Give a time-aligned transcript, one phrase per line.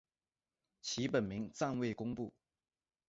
[0.81, 2.33] 其本名暂未公布。